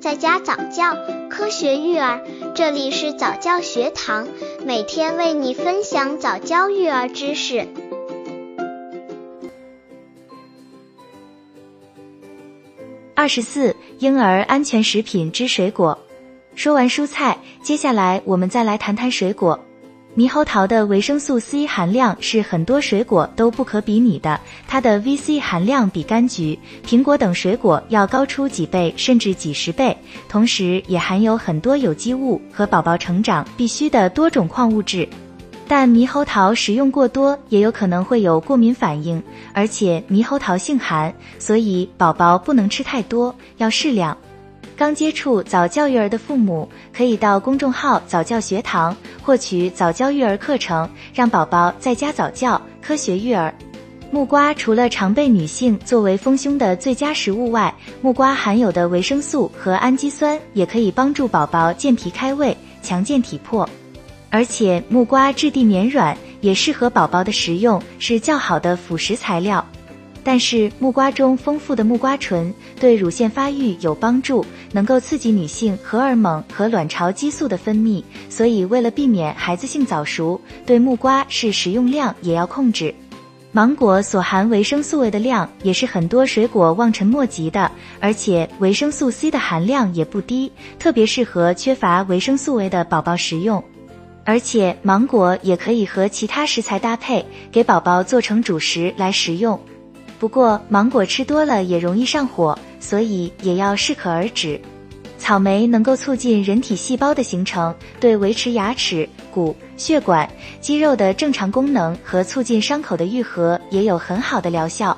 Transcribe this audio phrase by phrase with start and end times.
[0.00, 0.96] 在家早教，
[1.28, 2.22] 科学育儿，
[2.54, 4.28] 这里是早教学堂，
[4.64, 7.66] 每天为你分享早教育儿知识。
[13.16, 15.98] 二十四，婴儿安全食品之水果。
[16.54, 19.58] 说完蔬菜，接下来我们再来谈谈水果。
[20.16, 29.96] 猕猴桃的维生素 C 含量是很多水果都不可比拟的，它的 VC 含量比柑橘、苹果等水果要高出几倍甚至几十倍，
[30.28, 35.08] 同时也含有很多有机物和宝宝成长必需的多种矿物质。
[35.68, 44.16] 但猕猴桃食用过多也有可能会有过敏反应，而且猕猴桃性寒，所以宝宝不能吃太多，要适量。
[44.78, 53.52] 刚接触早教育儿的父母，可以到公众号早教学堂获取早教育儿课程，让宝宝在家早教，科学育儿。
[54.12, 63.68] 木瓜除了常被女性作为丰胸的最佳食物外，木瓜含有的维生素和氨基酸也可以帮助宝宝健脾开胃、强健体魄。
[64.30, 69.66] 而且木瓜质地绵软，也适合宝宝的食用，是较好的辅食材料。
[70.24, 82.94] 但是木瓜中丰富的木瓜醇对乳腺发育有帮助，能够刺激女性荷尔蒙和卵巢激素的分泌，所以为了避免孩子性早熟，对木瓜是食用量也要控制。
[83.50, 93.64] 芒果所含维生素 A 的量也是很多水果望尘莫及的，而且维生素 C 的含量也不低，特别适合缺乏维生素 A 的宝宝食用。
[94.24, 99.58] 而且芒果也可以和其他食材搭配，给宝宝做成主食来食用。
[100.18, 104.60] 不过芒果吃多了也容易上火，所以也要适可而止。
[105.18, 110.28] 草莓能够促进人体细胞的形成，对维持牙齿、骨、血管、
[110.60, 114.96] 肌肉的正常功能和促进伤口的愈合也有很好的疗效。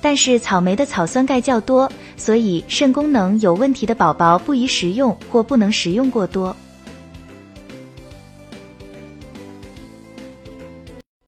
[0.00, 6.54] 但是草莓的草酸钙较多，所以肾功能有问题的宝宝不宜食用或不能食用过多。